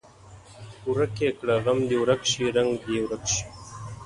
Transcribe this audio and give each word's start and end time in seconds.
ورک 0.89 1.15
یې 1.23 1.29
کړه 1.37 1.55
غم 1.63 1.79
دې 1.89 1.97
ورک 1.99 2.21
شي 2.31 2.45
رنګ 2.57 2.71
دې 2.83 2.89
یې 2.97 3.01
ورک 3.03 3.23
شي. 3.33 3.43